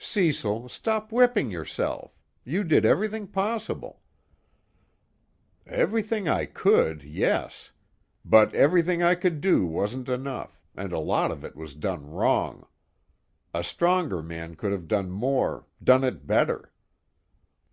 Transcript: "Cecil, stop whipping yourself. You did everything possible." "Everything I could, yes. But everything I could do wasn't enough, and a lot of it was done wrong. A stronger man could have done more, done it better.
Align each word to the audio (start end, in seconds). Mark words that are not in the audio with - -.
"Cecil, 0.00 0.68
stop 0.68 1.12
whipping 1.12 1.48
yourself. 1.48 2.20
You 2.42 2.64
did 2.64 2.84
everything 2.84 3.28
possible." 3.28 4.02
"Everything 5.64 6.28
I 6.28 6.44
could, 6.44 7.04
yes. 7.04 7.70
But 8.24 8.52
everything 8.52 9.04
I 9.04 9.14
could 9.14 9.40
do 9.40 9.64
wasn't 9.64 10.08
enough, 10.08 10.60
and 10.74 10.92
a 10.92 10.98
lot 10.98 11.30
of 11.30 11.44
it 11.44 11.54
was 11.54 11.76
done 11.76 12.10
wrong. 12.10 12.66
A 13.54 13.62
stronger 13.62 14.24
man 14.24 14.56
could 14.56 14.72
have 14.72 14.88
done 14.88 15.08
more, 15.12 15.66
done 15.80 16.02
it 16.02 16.26
better. 16.26 16.72